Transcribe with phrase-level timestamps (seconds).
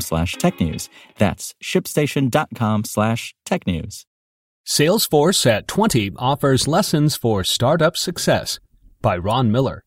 [0.00, 0.88] slash technews.
[1.18, 4.06] That's shipstation.com slash tech news.
[4.66, 8.58] Salesforce at 20 offers lessons for startup success
[9.02, 9.84] by Ron Miller.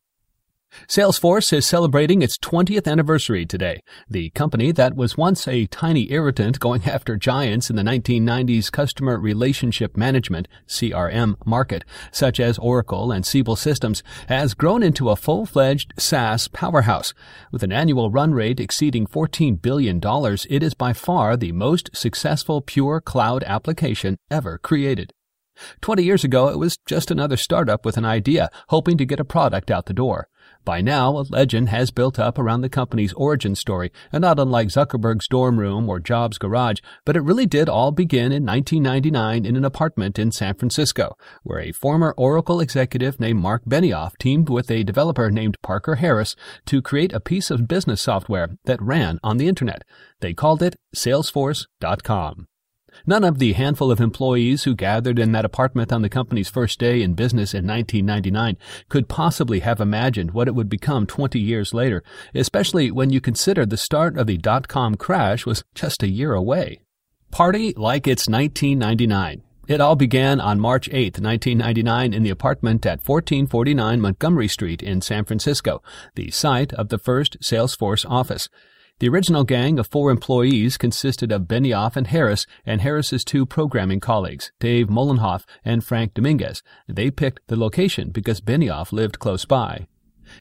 [0.85, 3.81] Salesforce is celebrating its 20th anniversary today.
[4.09, 9.19] The company that was once a tiny irritant going after giants in the 1990s customer
[9.19, 15.93] relationship management CRM market, such as Oracle and Siebel Systems, has grown into a full-fledged
[15.97, 17.13] SaaS powerhouse.
[17.51, 19.99] With an annual run rate exceeding $14 billion,
[20.49, 25.13] it is by far the most successful pure cloud application ever created.
[25.81, 29.25] 20 years ago, it was just another startup with an idea, hoping to get a
[29.25, 30.27] product out the door.
[30.67, 34.67] By now, a legend has built up around the company's origin story, and not unlike
[34.67, 39.55] Zuckerberg's dorm room or Jobs' garage, but it really did all begin in 1999 in
[39.55, 44.69] an apartment in San Francisco, where a former Oracle executive named Marc Benioff teamed with
[44.69, 49.37] a developer named Parker Harris to create a piece of business software that ran on
[49.37, 49.85] the internet.
[50.19, 52.49] They called it Salesforce.com.
[53.05, 56.79] None of the handful of employees who gathered in that apartment on the company's first
[56.79, 58.57] day in business in 1999
[58.89, 62.03] could possibly have imagined what it would become 20 years later,
[62.33, 66.79] especially when you consider the start of the dot-com crash was just a year away.
[67.31, 69.43] Party like it's 1999.
[69.67, 75.01] It all began on March 8, 1999 in the apartment at 1449 Montgomery Street in
[75.01, 75.83] San Francisco,
[76.15, 78.47] the site of the first Salesforce office.
[78.99, 83.99] The original gang of four employees consisted of Benioff and Harris and Harris's two programming
[83.99, 86.63] colleagues, Dave Mollenhoff and Frank Dominguez.
[86.87, 89.85] They picked the location because Benioff lived close by.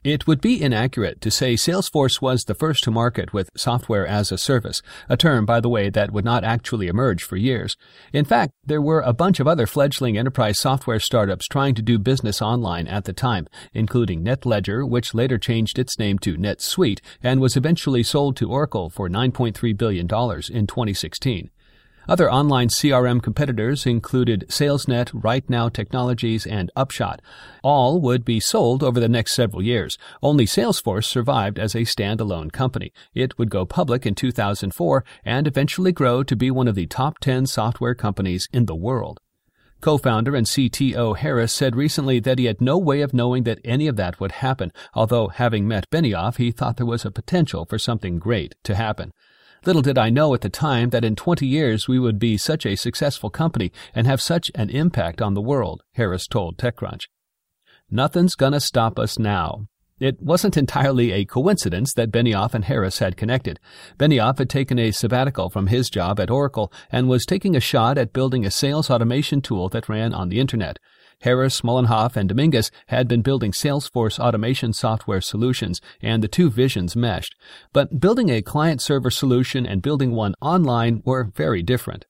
[0.03, 4.31] It would be inaccurate to say Salesforce was the first to market with software as
[4.31, 7.75] a service, a term, by the way, that would not actually emerge for years.
[8.13, 11.97] In fact, there were a bunch of other fledgling enterprise software startups trying to do
[11.97, 17.39] business online at the time, including NetLedger, which later changed its name to NetSuite and
[17.39, 21.49] was eventually sold to Oracle for $9.3 billion in 2016.
[22.09, 27.21] Other online CRM competitors included SalesNet, RightNow Technologies, and Upshot.
[27.63, 29.97] All would be sold over the next several years.
[30.23, 32.93] Only Salesforce survived as a standalone company.
[33.13, 37.19] It would go public in 2004 and eventually grow to be one of the top
[37.19, 39.19] 10 software companies in the world.
[39.81, 43.85] Co-founder and CTO Harris said recently that he had no way of knowing that any
[43.87, 47.77] of that would happen, although having met Benioff, he thought there was a potential for
[47.77, 49.11] something great to happen.
[49.67, 52.65] Little did I know at the time that in 20 years we would be such
[52.65, 57.07] a successful company and have such an impact on the world, Harris told TechCrunch.
[57.91, 59.67] Nothing's gonna stop us now.
[59.99, 63.59] It wasn't entirely a coincidence that Benioff and Harris had connected.
[63.99, 67.97] Benioff had taken a sabbatical from his job at Oracle and was taking a shot
[67.97, 70.79] at building a sales automation tool that ran on the internet.
[71.21, 76.95] Harris, Mollenhoff, and Dominguez had been building Salesforce automation software solutions, and the two visions
[76.95, 77.35] meshed.
[77.73, 82.05] But building a client-server solution and building one online were very different.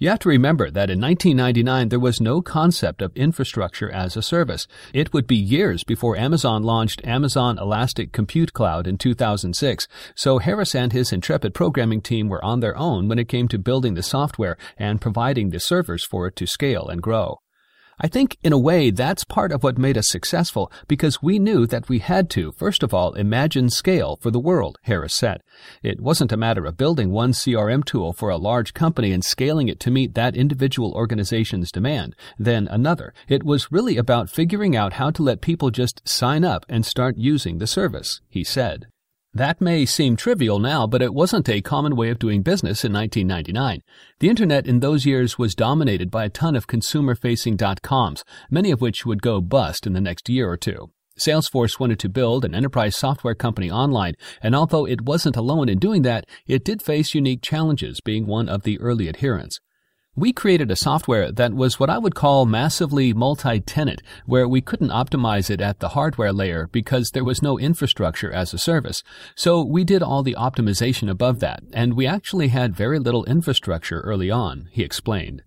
[0.00, 4.22] You have to remember that in 1999 there was no concept of infrastructure as a
[4.22, 4.68] service.
[4.94, 10.76] It would be years before Amazon launched Amazon Elastic Compute Cloud in 2006, so Harris
[10.76, 14.02] and his intrepid programming team were on their own when it came to building the
[14.04, 17.40] software and providing the servers for it to scale and grow.
[18.00, 21.66] I think, in a way, that's part of what made us successful because we knew
[21.66, 25.40] that we had to, first of all, imagine scale for the world, Harris said.
[25.82, 29.68] It wasn't a matter of building one CRM tool for a large company and scaling
[29.68, 33.12] it to meet that individual organization's demand, then another.
[33.28, 37.16] It was really about figuring out how to let people just sign up and start
[37.16, 38.86] using the service, he said.
[39.34, 42.94] That may seem trivial now, but it wasn't a common way of doing business in
[42.94, 43.82] 1999.
[44.20, 48.80] The internet in those years was dominated by a ton of consumer-facing dot-coms, many of
[48.80, 50.90] which would go bust in the next year or two.
[51.18, 55.78] Salesforce wanted to build an enterprise software company online, and although it wasn't alone in
[55.78, 59.60] doing that, it did face unique challenges being one of the early adherents.
[60.18, 64.88] We created a software that was what I would call massively multi-tenant, where we couldn't
[64.88, 69.04] optimize it at the hardware layer because there was no infrastructure as a service.
[69.36, 74.00] So we did all the optimization above that, and we actually had very little infrastructure
[74.00, 75.42] early on, he explained.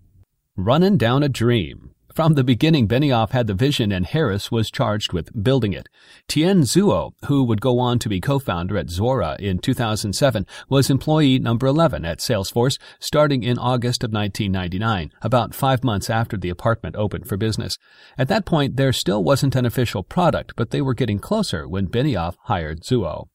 [0.56, 1.92] Running down a dream.
[2.14, 5.88] From the beginning, Benioff had the vision and Harris was charged with building it.
[6.28, 11.40] Tien Tzuo, who would go on to be co-founder at Zuora in 2007, was employee
[11.40, 16.98] number 11 at Salesforce starting in August of 1999, about five months after the apartment
[16.98, 17.78] opened for business.
[18.18, 21.88] At that point, there still wasn't an official product, but they were getting closer when
[21.88, 23.28] Benioff hired Tzuo.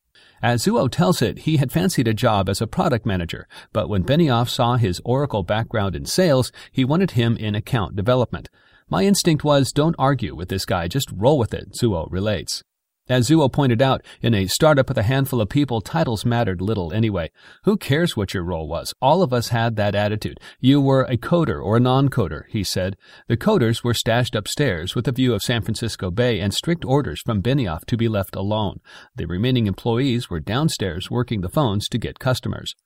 [0.42, 4.04] As Tzuo tells it, he had fancied a job as a product manager, but when
[4.04, 8.50] Benioff saw his Oracle background in sales, he wanted him in account development.
[8.88, 12.62] My instinct was don't argue with this guy, just roll with it, Tzuo relates.
[13.08, 16.92] As Tzuo pointed out, in a startup with a handful of people, titles mattered little
[16.92, 17.32] anyway.
[17.64, 18.94] Who cares what your role was?
[19.02, 20.38] All of us had that attitude.
[20.60, 22.96] You were a coder or a non-coder, he said.
[23.26, 27.20] The coders were stashed upstairs with a view of San Francisco Bay and strict orders
[27.26, 28.78] from Benioff to be left alone.
[29.16, 32.76] The remaining employees were downstairs working the phones to get customers.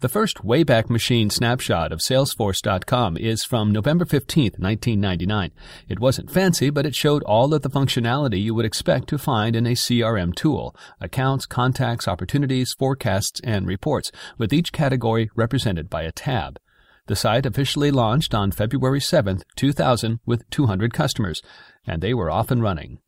[0.00, 5.50] The first Wayback Machine snapshot of Salesforce.com is from November 15, 1999.
[5.88, 9.56] It wasn't fancy, but it showed all of the functionality you would expect to find
[9.56, 16.02] in a CRM tool accounts, contacts, opportunities, forecasts, and reports, with each category represented by
[16.02, 16.58] a tab.
[17.06, 21.42] The site officially launched on February 7, 2000, with 200 customers,
[21.86, 22.98] and they were off and running.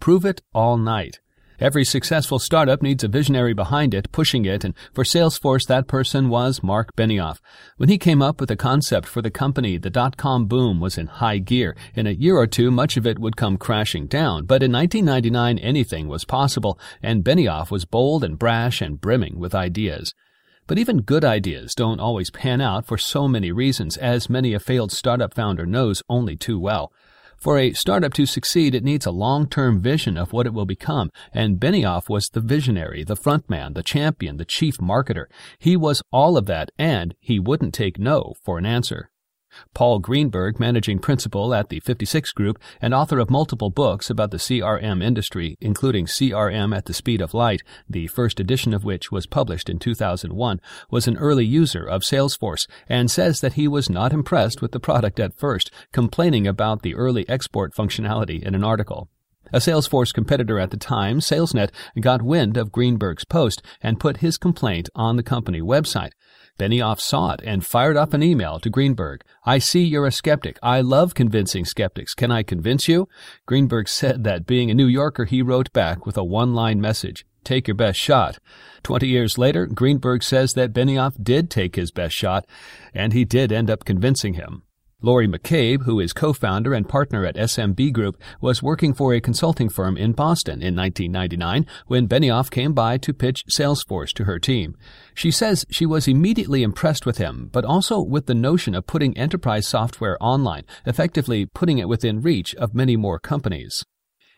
[0.00, 1.20] Prove it all night.
[1.60, 6.28] Every successful startup needs a visionary behind it, pushing it, and for Salesforce, that person
[6.28, 7.38] was Marc Benioff.
[7.76, 11.06] When he came up with a concept for the company, the dot-com boom was in
[11.06, 11.76] high gear.
[11.94, 15.58] In a year or two, much of it would come crashing down, but in 1999,
[15.60, 20.12] anything was possible, and Benioff was bold and brash and brimming with ideas.
[20.66, 24.58] But even good ideas don't always pan out for so many reasons, as many a
[24.58, 26.90] failed startup founder knows only too well.
[27.44, 31.10] For a startup to succeed, it needs a long-term vision of what it will become,
[31.30, 35.26] and Benioff was the visionary, the frontman, the champion, the chief marketer.
[35.58, 39.10] He was all of that, and he wouldn't take no for an answer.
[39.74, 44.38] Paul Greenberg, managing principal at the 56 Group and author of multiple books about the
[44.38, 49.26] CRM industry, including CRM at the Speed of Light, the first edition of which was
[49.26, 50.60] published in 2001,
[50.90, 54.80] was an early user of Salesforce and says that he was not impressed with the
[54.80, 59.08] product at first, complaining about the early export functionality in an article.
[59.52, 61.70] A Salesforce competitor at the time, SalesNet,
[62.00, 66.10] got wind of Greenberg's post and put his complaint on the company website.
[66.58, 69.22] Benioff saw it and fired up an email to Greenberg.
[69.44, 70.58] I see you're a skeptic.
[70.62, 72.14] I love convincing skeptics.
[72.14, 73.08] Can I convince you?
[73.46, 77.26] Greenberg said that being a New Yorker, he wrote back with a one-line message.
[77.42, 78.38] Take your best shot.
[78.82, 82.46] Twenty years later, Greenberg says that Benioff did take his best shot,
[82.94, 84.62] and he did end up convincing him.
[85.04, 89.68] Laurie McCabe, who is co-founder and partner at SMB Group, was working for a consulting
[89.68, 94.74] firm in Boston in 1999 when Benioff came by to pitch Salesforce to her team.
[95.12, 99.14] She says she was immediately impressed with him, but also with the notion of putting
[99.18, 103.84] enterprise software online, effectively putting it within reach of many more companies.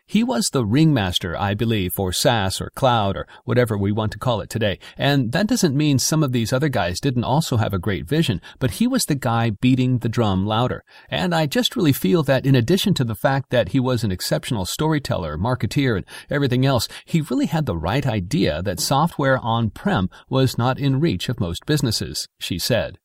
[0.09, 4.17] He was the ringmaster, I believe, for SaaS or cloud or whatever we want to
[4.17, 4.79] call it today.
[4.97, 8.39] And that doesn't mean some of these other guys didn't also have a great vision,
[8.57, 10.85] but he was the guy beating the drum louder.
[11.09, 14.11] And I just really feel that in addition to the fact that he was an
[14.13, 20.09] exceptional storyteller, marketeer, and everything else, he really had the right idea that software on-prem
[20.29, 22.97] was not in reach of most businesses, she said.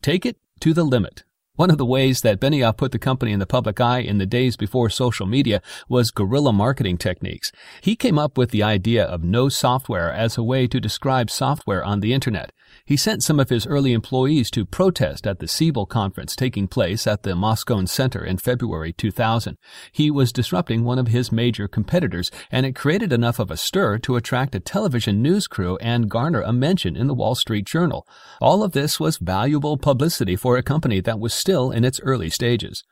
[0.00, 1.24] Take it to the limit.
[1.56, 4.26] One of the ways that Benioff put the company in the public eye in the
[4.26, 7.52] days before social media was guerrilla marketing techniques.
[7.80, 11.84] He came up with the idea of no software as a way to describe software
[11.84, 12.50] on the internet.
[12.84, 17.06] He sent some of his early employees to protest at the Siebel conference taking place
[17.06, 19.56] at the Moscone Center in February 2000.
[19.92, 23.98] He was disrupting one of his major competitors, and it created enough of a stir
[23.98, 28.08] to attract a television news crew and garner a mention in the Wall Street Journal.
[28.40, 32.30] All of this was valuable publicity for a company that was still in its early
[32.30, 32.82] stages.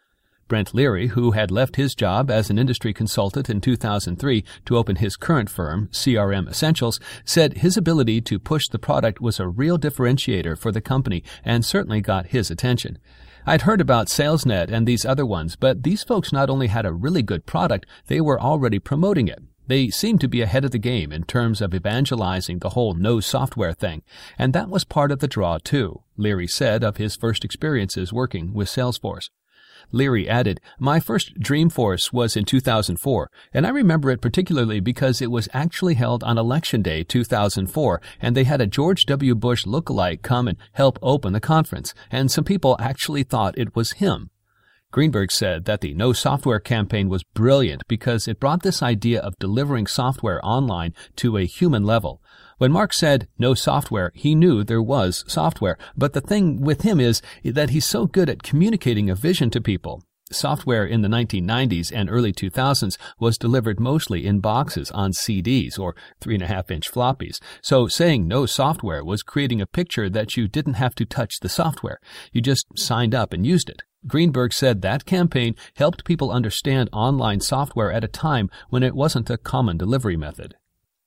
[0.46, 4.96] Brent Leary, who had left his job as an industry consultant in 2003 to open
[4.96, 9.78] his current firm, CRM Essentials, said his ability to push the product was a real
[9.78, 12.98] differentiator for the company and certainly got his attention.
[13.46, 16.92] I'd heard about SalesNet and these other ones, but these folks not only had a
[16.92, 19.38] really good product, they were already promoting it.
[19.72, 23.20] They seemed to be ahead of the game in terms of evangelizing the whole no
[23.20, 24.02] software thing,
[24.36, 28.52] and that was part of the draw too, Leary said of his first experiences working
[28.52, 29.30] with Salesforce.
[29.90, 35.30] Leary added, My first Dreamforce was in 2004, and I remember it particularly because it
[35.30, 39.34] was actually held on Election Day 2004, and they had a George W.
[39.34, 43.92] Bush look-alike come and help open the conference, and some people actually thought it was
[43.92, 44.31] him.
[44.92, 49.38] Greenberg said that the No Software campaign was brilliant because it brought this idea of
[49.38, 52.20] delivering software online to a human level.
[52.58, 55.78] When Marc said no software, he knew there was software.
[55.96, 59.62] But the thing with him is that he's so good at communicating a vision to
[59.62, 60.02] people.
[60.30, 65.96] Software in the 1990s and early 2000s was delivered mostly in boxes on CDs or
[66.20, 67.40] 3.5 inch floppies.
[67.62, 71.48] So saying no software was creating a picture that you didn't have to touch the
[71.48, 71.98] software.
[72.30, 73.82] You just signed up and used it.
[74.06, 79.30] Greenberg said that campaign helped people understand online software at a time when it wasn't
[79.30, 80.54] a common delivery method.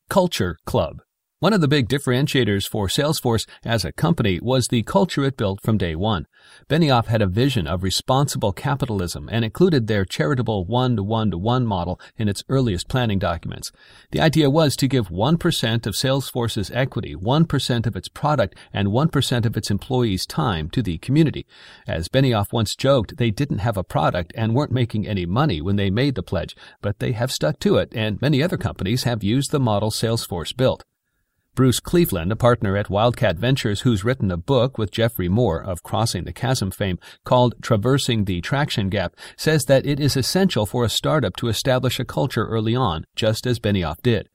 [0.10, 1.02] Culture Club
[1.40, 5.60] one of the big differentiators for Salesforce as a company was the culture it built
[5.62, 6.26] from day one.
[6.70, 12.44] Benioff had a vision of responsible capitalism and included their charitable one-to-one-to-one model in its
[12.48, 13.72] earliest planning documents.
[14.12, 19.46] The idea was to give 1% of Salesforce's equity, 1% of its product, and 1%
[19.46, 21.46] of its employees' time to the community.
[21.86, 25.76] As Benioff once joked, they didn't have a product and weren't making any money when
[25.76, 29.22] they made the pledge, but they have stuck to it, and many other companies have
[29.22, 30.86] used the model Salesforce built.
[31.56, 35.84] Bruce Cleveland, a partner at Wildcat Ventures who's written a book with Geoffrey Moore of
[35.84, 40.84] Crossing the Chasm fame called Traversing the Traction Gap, says that it is essential for
[40.84, 44.28] a startup to establish a culture early on, just as Benioff did.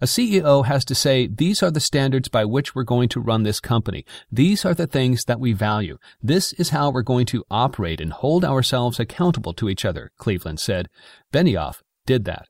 [0.00, 3.44] A CEO has to say, these are the standards by which we're going to run
[3.44, 4.04] this company.
[4.32, 5.98] These are the things that we value.
[6.20, 10.58] This is how we're going to operate and hold ourselves accountable to each other, Cleveland
[10.58, 10.88] said.
[11.32, 12.48] Benioff did that.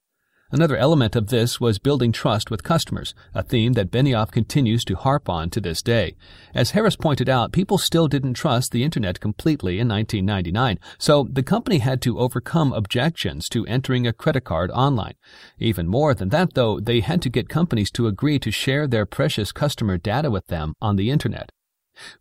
[0.51, 4.95] Another element of this was building trust with customers, a theme that Benioff continues to
[4.95, 6.15] harp on to this day.
[6.55, 11.43] As Harris pointed out, people still didn't trust the internet completely in 1999, so the
[11.43, 15.15] company had to overcome objections to entering a credit card online.
[15.59, 19.07] Even more than that, though, they had to get companies to agree to share their
[19.07, 21.51] precious customer data with them on the internet.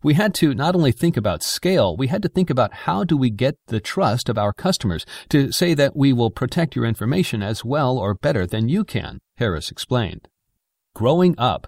[0.02, 3.16] We had to not only think about scale, we had to think about how do
[3.16, 7.42] we get the trust of our customers to say that we will protect your information
[7.42, 10.28] as well or better than you can, Harris explained.
[10.94, 11.66] Growing up.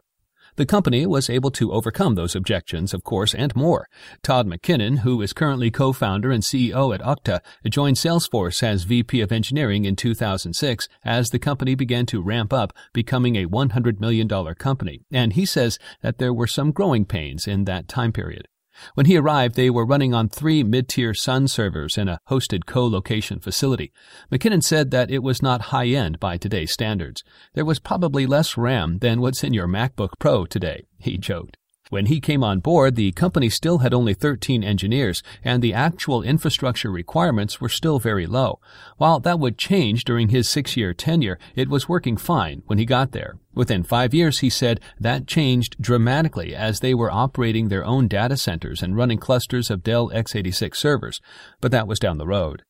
[0.56, 3.88] The company was able to overcome those objections, of course, and more.
[4.22, 9.32] Todd McKinnon, who is currently co-founder and CEO at Okta, joined Salesforce as VP of
[9.32, 15.04] Engineering in 2006 as the company began to ramp up, becoming a $100 million company.
[15.12, 18.48] And he says that there were some growing pains in that time period.
[18.94, 23.40] When he arrived, they were running on three mid-tier Sun servers in a hosted co-location
[23.40, 23.92] facility.
[24.30, 27.22] McKinnon said that it was not high-end by today's standards.
[27.54, 31.56] There was probably less RAM than what's in your MacBook Pro today, he joked.
[31.88, 36.20] When he came on board, the company still had only 13 engineers, and the actual
[36.20, 38.58] infrastructure requirements were still very low.
[38.96, 43.12] While that would change during his six-year tenure, it was working fine when he got
[43.12, 43.38] there.
[43.54, 48.36] Within five years, he said, that changed dramatically as they were operating their own data
[48.36, 51.20] centers and running clusters of Dell x86 servers.
[51.60, 52.64] But that was down the road.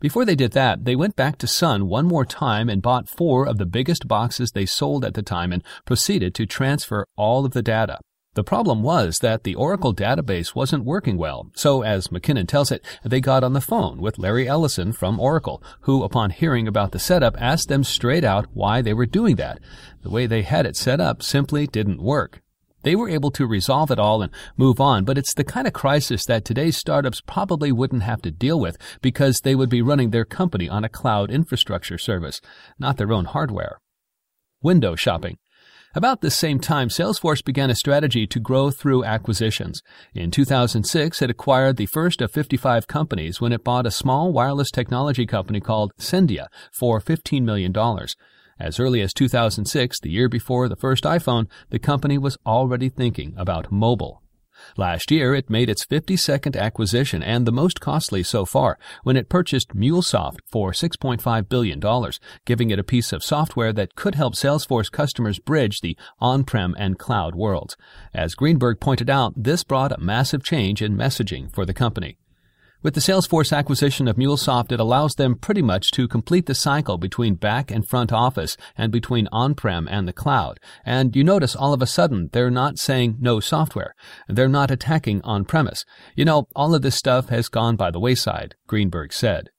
[0.00, 3.46] Before they did that, they went back to Sun one more time and bought four
[3.46, 7.52] of the biggest boxes they sold at the time and proceeded to transfer all of
[7.52, 7.98] the data.
[8.34, 12.82] The problem was that the Oracle database wasn't working well, so as McKinnon tells it,
[13.04, 16.98] they got on the phone with Larry Ellison from Oracle, who, upon hearing about the
[16.98, 19.58] setup, asked them straight out why they were doing that.
[20.00, 22.40] The way they had it set up simply didn't work.
[22.84, 25.74] They were able to resolve it all and move on, but it's the kind of
[25.74, 30.10] crisis that today's startups probably wouldn't have to deal with because they would be running
[30.10, 32.40] their company on a cloud infrastructure service,
[32.78, 33.78] not their own hardware.
[34.62, 35.36] Window shopping.
[35.94, 39.82] About this same time, Salesforce began a strategy to grow through acquisitions.
[40.14, 44.70] In 2006, it acquired the first of 55 companies when it bought a small wireless
[44.70, 47.76] technology company called Sendia for $15 million.
[48.58, 53.34] As early as 2006, the year before the first iPhone, the company was already thinking
[53.36, 54.21] about mobile.
[54.76, 59.28] Last year, it made its 52nd acquisition and the most costly so far when it
[59.28, 61.80] purchased MuleSoft for $6.5 billion,
[62.44, 66.98] giving it a piece of software that could help Salesforce customers bridge the on-prem and
[66.98, 67.76] cloud worlds.
[68.14, 72.16] As Greenberg pointed out, this brought a massive change in messaging for the company.
[72.82, 76.98] With the Salesforce acquisition of MuleSoft, it allows them pretty much to complete the cycle
[76.98, 80.58] between back and front office and between on-prem and the cloud.
[80.84, 83.94] And you notice all of a sudden they're not saying no software.
[84.26, 85.84] They're not attacking on-premise.
[86.16, 89.50] You know, all of this stuff has gone by the wayside, Greenberg said.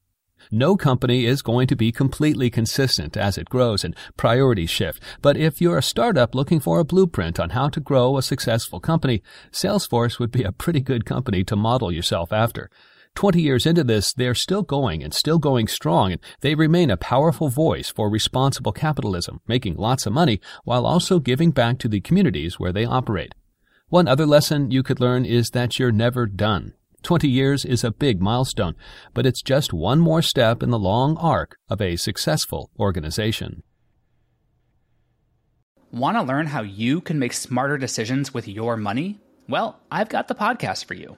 [0.52, 5.02] No company is going to be completely consistent as it grows and priorities shift.
[5.22, 8.82] But if you're a startup looking for a blueprint on how to grow a successful
[8.82, 12.70] company, Salesforce would be a pretty good company to model yourself after.
[13.16, 16.98] 20 years into this, they're still going and still going strong, and they remain a
[16.98, 22.02] powerful voice for responsible capitalism, making lots of money while also giving back to the
[22.02, 23.34] communities where they operate.
[23.90, 26.74] One other lesson you could learn is that you're never done.
[27.04, 28.76] 20 years is a big milestone,
[29.14, 33.62] but it's just one more step in the long arc of a successful organization.
[35.92, 39.20] Want to learn how you can make smarter decisions with your money?
[39.48, 41.18] Well, I've got the podcast for you.